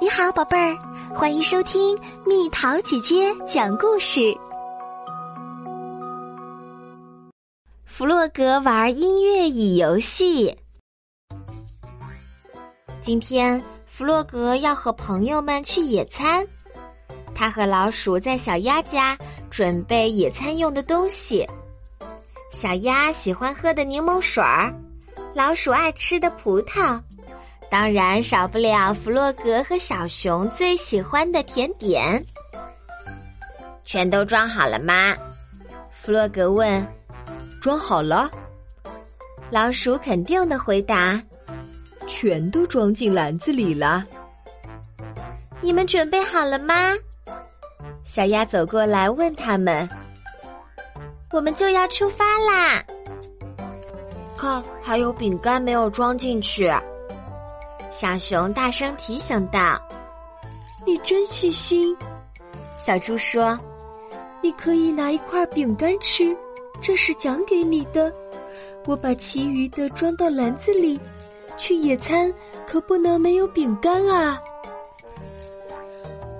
[0.00, 0.78] 你好，宝贝儿，
[1.12, 4.32] 欢迎收听蜜桃姐姐讲故事。
[7.84, 10.56] 弗洛格玩音乐椅游戏。
[13.02, 16.46] 今天，弗洛格要和朋友们去野餐。
[17.34, 19.18] 他和老鼠在小鸭家
[19.50, 21.44] 准备野餐用的东西。
[22.52, 24.72] 小鸭喜欢喝的柠檬水儿，
[25.34, 27.02] 老鼠爱吃的葡萄。
[27.70, 32.24] 当然少不了弗洛格和小熊最喜欢的甜点。
[33.84, 35.14] 全都装好了吗？
[35.90, 36.86] 弗洛格问。
[37.60, 38.30] 装好了。
[39.50, 41.20] 老鼠肯定的回答。
[42.06, 44.04] 全都装进篮子里了。
[45.60, 46.94] 你们准备好了吗？
[48.04, 49.86] 小鸭走过来问他们。
[51.30, 52.82] 我们就要出发啦。
[54.38, 56.72] 看，还有饼干没有装进去。
[58.00, 59.76] 小熊大声提醒道
[60.86, 61.96] ：“你真细心。”
[62.78, 63.58] 小猪说
[64.40, 66.36] ：“你可以拿一块饼干吃，
[66.80, 68.12] 这是奖给你的。
[68.86, 70.96] 我把其余的装到篮子里。
[71.56, 72.32] 去野餐
[72.68, 74.40] 可不能没有饼干啊！”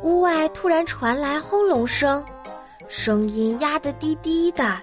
[0.05, 2.25] 屋外突然传来轰隆声，
[2.87, 4.81] 声音压得低低的，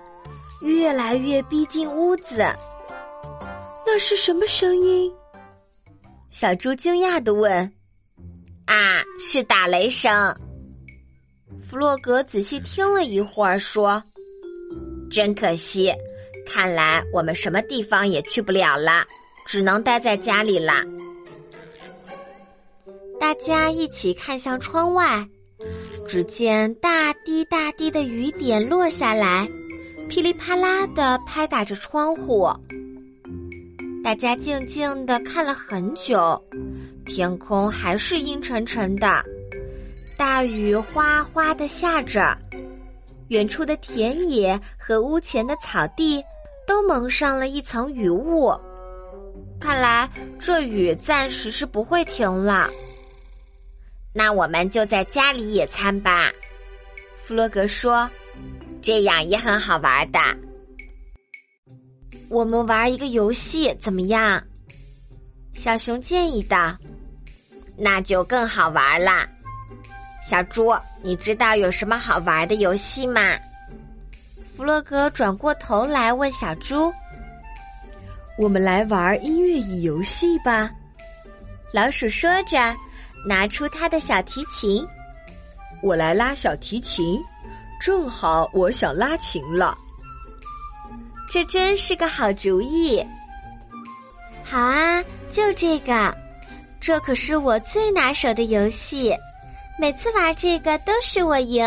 [0.59, 2.45] 越来越逼近屋子。
[3.85, 5.09] 那是什么声音？
[6.37, 7.49] 小猪惊讶的问
[8.67, 10.35] ：“啊，是打雷声。”
[11.65, 14.03] 弗洛格仔细听了一会儿，说
[15.09, 15.93] ：“真可惜，
[16.45, 19.05] 看来我们什么地方也去不了了，
[19.45, 20.83] 只能待在家里啦。”
[23.17, 25.25] 大家一起看向窗外，
[26.05, 29.47] 只见大滴大滴的雨点落下来，
[30.09, 32.53] 噼里啪啦的拍打着窗户。
[34.05, 36.39] 大家静静的看了很久，
[37.07, 39.25] 天空还是阴沉沉的，
[40.15, 42.37] 大雨哗哗的下着，
[43.29, 46.23] 远处的田野和屋前的草地
[46.67, 48.53] 都蒙上了一层雨雾。
[49.59, 52.69] 看来这雨暂时是不会停了。
[54.13, 56.31] 那我们就在家里野餐吧，
[57.23, 58.07] 弗洛格说，
[58.83, 60.19] 这样也很好玩的。
[62.29, 64.41] 我们玩一个游戏怎么样？
[65.53, 66.75] 小熊建议道
[67.77, 69.27] ：“那就更好玩啦。”
[70.27, 73.21] 小猪，你知道有什么好玩的游戏吗？
[74.55, 76.91] 弗洛格转过头来问小猪
[78.39, 80.71] ：“我们来玩音乐椅游戏吧。”
[81.71, 82.75] 老鼠说着，
[83.27, 84.85] 拿出他的小提琴。
[85.83, 87.21] 我来拉小提琴，
[87.79, 89.77] 正好我想拉琴了。
[91.35, 93.05] 这真是个好主意！
[94.41, 96.15] 好啊，就这个，
[96.79, 99.13] 这可是我最拿手的游戏，
[99.77, 101.65] 每次玩这个都是我赢。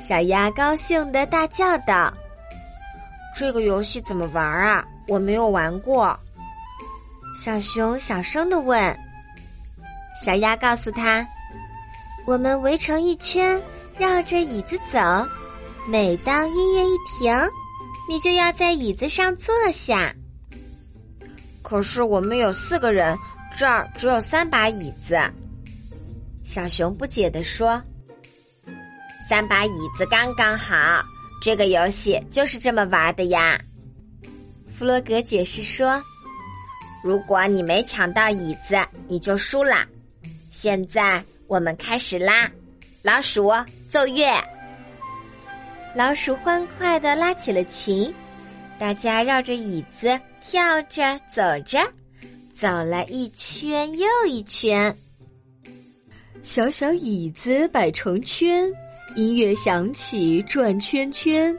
[0.00, 2.10] 小鸭高兴的大叫道
[3.36, 4.82] ：“这个游戏怎么玩啊？
[5.06, 6.18] 我没有玩过。”
[7.36, 8.98] 小熊小声的问。
[10.24, 11.22] 小鸭告诉他
[12.26, 13.62] ：“我们围成一圈，
[13.98, 14.98] 绕着椅子走，
[15.86, 17.38] 每当音乐一停。”
[18.10, 20.12] 你就要在椅子上坐下。
[21.62, 23.16] 可是我们有四个人，
[23.56, 25.16] 这儿只有三把椅子。
[26.42, 27.80] 小熊不解地说
[29.30, 31.00] ：“三把椅子刚刚好，
[31.40, 33.56] 这个游戏就是这么玩的呀。”
[34.76, 36.02] 弗洛格解释说
[37.04, 38.76] ：“如果你没抢到椅子，
[39.06, 39.86] 你就输了。
[40.50, 42.50] 现在我们开始啦，
[43.02, 43.52] 老鼠
[43.88, 44.26] 奏乐。”
[45.92, 48.14] 老鼠欢快的拉起了琴，
[48.78, 51.80] 大家绕着椅子跳着走着，
[52.54, 54.96] 走了一圈又一圈。
[56.44, 58.72] 小小椅子摆成圈，
[59.16, 61.54] 音乐响起转圈圈，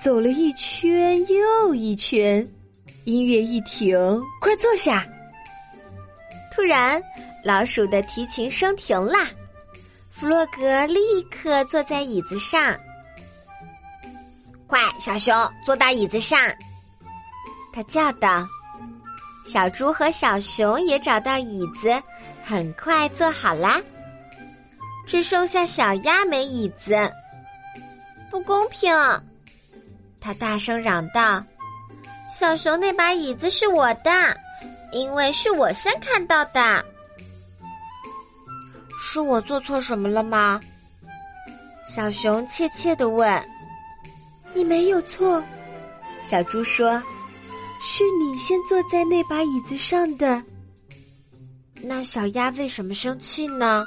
[0.00, 2.46] 走了一圈又一圈，
[3.04, 3.96] 音乐一停，
[4.40, 5.06] 快坐下。
[6.52, 7.00] 突然，
[7.44, 9.14] 老鼠的提琴声停了，
[10.10, 10.98] 弗洛格立
[11.30, 12.76] 刻坐在椅子上。
[14.70, 15.34] 快，小熊
[15.64, 16.38] 坐到椅子上！
[17.72, 18.46] 他叫道。
[19.44, 22.00] 小猪和小熊也找到椅子，
[22.44, 23.80] 很快坐好啦。
[25.08, 26.94] 只剩下小鸭没椅子，
[28.30, 28.94] 不公平！
[30.20, 31.42] 他大声嚷道
[32.30, 34.10] ：“小熊那把椅子是我的，
[34.92, 36.84] 因为是我先看到的。
[39.02, 40.60] 是我做错什么了吗？”
[41.84, 43.28] 小熊怯怯的问。
[44.54, 45.42] 你没有错，
[46.22, 47.02] 小猪说
[47.82, 50.42] ：“是你先坐在那把椅子上的。”
[51.82, 53.86] 那小鸭为什么生气呢？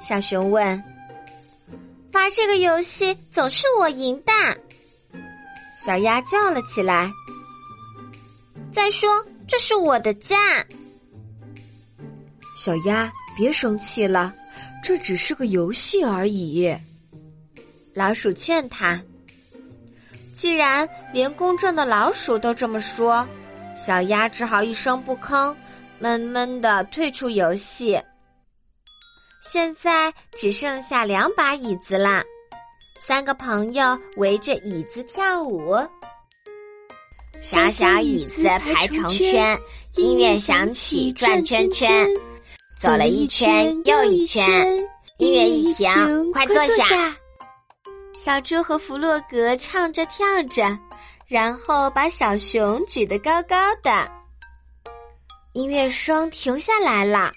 [0.00, 0.82] 小熊问。
[2.12, 4.32] 玩这个游戏总是我赢的，
[5.76, 7.10] 小鸭叫了起来。
[8.70, 9.10] 再说，
[9.48, 10.36] 这是我的家。
[12.56, 14.32] 小鸭，别生气了，
[14.84, 16.72] 这只是个游戏而已。
[17.94, 19.02] 老鼠劝他。
[20.42, 23.24] 既然连公正的老鼠都这么说，
[23.76, 25.54] 小鸭只好一声不吭，
[26.00, 27.96] 闷闷的退出游戏。
[29.40, 32.24] 现在只剩下两把椅子啦，
[33.06, 35.76] 三个朋友围着椅子跳舞。
[37.40, 39.56] 小小椅子排成圈，
[39.94, 42.04] 音乐响起转圈圈，
[42.80, 44.44] 走了一圈又一圈，
[45.18, 47.16] 音乐一停，快坐下。
[48.24, 50.78] 小猪和弗洛格唱着跳着，
[51.26, 54.08] 然后把小熊举得高高的。
[55.54, 57.32] 音乐声停下来了，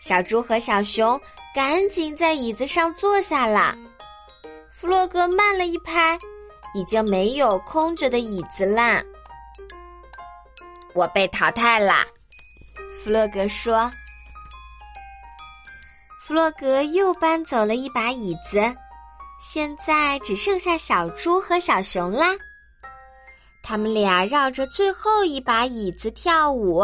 [0.00, 1.20] 小猪和小熊
[1.54, 3.76] 赶紧在椅子上坐下了。
[4.70, 6.18] 弗洛格慢了一拍，
[6.72, 9.02] 已经没有空着的椅子啦。
[10.94, 11.96] 我被淘汰了，
[13.04, 13.92] 弗洛格说。
[16.18, 18.74] 弗洛格又搬走了一把椅子。
[19.44, 22.28] 现在只剩下小猪和小熊啦，
[23.60, 26.80] 他们俩绕着最后一把椅子跳舞，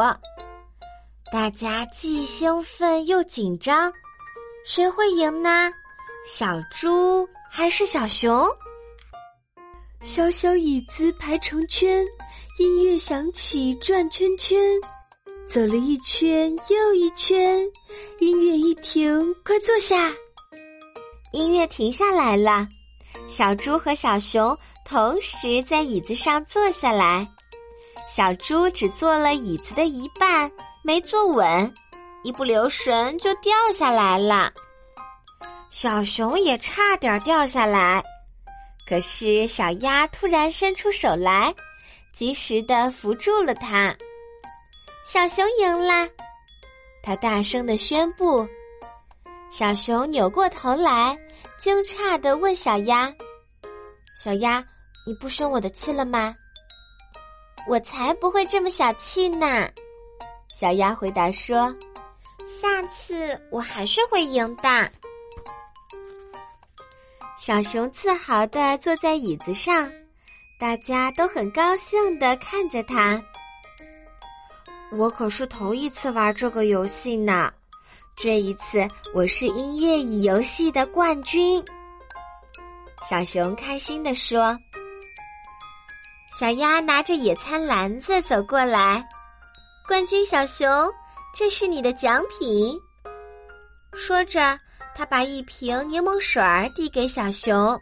[1.33, 3.93] 大家既兴奋又紧张，
[4.67, 5.71] 谁会赢呢？
[6.27, 8.47] 小猪还是小熊？
[10.03, 12.05] 小小椅子排成圈，
[12.59, 14.61] 音乐响起转圈圈，
[15.49, 17.65] 走了一圈又一圈，
[18.19, 20.13] 音乐一停，快坐下。
[21.33, 22.67] 音乐停下来了，
[23.29, 27.29] 小猪和小熊同时在椅子上坐下来。
[28.09, 30.51] 小猪只坐了椅子的一半，
[30.83, 31.75] 没坐稳，
[32.23, 34.51] 一不留神就掉下来了。
[35.71, 38.03] 小熊也差点掉下来，
[38.89, 41.55] 可是小鸭突然伸出手来，
[42.15, 43.95] 及时的扶住了它。
[45.05, 46.09] 小熊赢了，
[47.03, 48.49] 他大声的宣布。
[49.51, 51.19] 小熊扭过头来，
[51.59, 53.13] 惊诧的问小鸭
[54.15, 54.63] ：“小鸭，
[55.07, 56.35] 你不生我的气了吗
[57.67, 59.69] ？”“我才不会这么小气呢！”
[60.55, 61.75] 小鸭回答说
[62.47, 64.93] ：“下次我还是会赢的。”
[67.37, 69.91] 小熊自豪的坐在椅子上，
[70.61, 73.21] 大家都很高兴的看着他。
[74.93, 77.53] 我可是头一次玩这个游戏呢。
[78.21, 78.85] 这一次，
[79.15, 81.65] 我是音乐椅游戏的冠军。
[83.09, 84.59] 小熊开心地说
[86.37, 89.05] ：“小鸭拿着野餐篮子走过来，
[89.87, 90.69] 冠军小熊，
[91.33, 92.77] 这是你的奖品。”
[93.95, 94.59] 说着，
[94.97, 97.81] 他把一瓶柠檬水儿递给小熊：“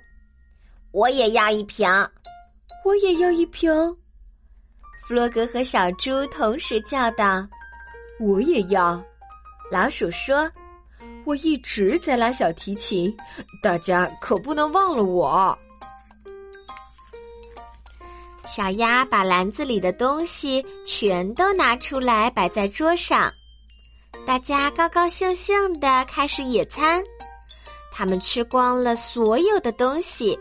[0.92, 1.88] 我也要一瓶，
[2.84, 3.72] 我也要一瓶。”
[5.08, 7.42] 弗洛格和小猪同时叫道
[8.20, 9.02] ：“我也要。”
[9.70, 10.50] 老鼠说
[11.26, 13.14] ：“我一直在拉小提琴，
[13.62, 15.56] 大家可不能忘了我。”
[18.46, 23.30] 小鸭把篮子里的东西全都拿出来摆在桌上，
[24.24, 27.02] 大家高高兴兴的开始野餐。
[27.92, 30.38] 他们吃光了所有的东西，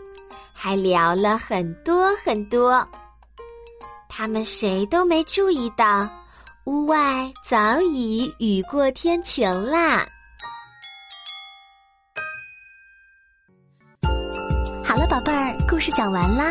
[0.52, 2.86] 还聊了很多很多。
[4.08, 6.08] 他们谁都没注意到。
[6.66, 10.04] 屋外早已雨过天晴啦。
[14.84, 16.50] 好了，宝贝儿，故事讲完啦。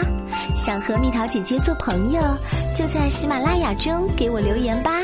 [0.56, 2.22] 想和蜜桃姐姐做朋友，
[2.74, 5.02] 就在喜马拉雅中给我留言吧。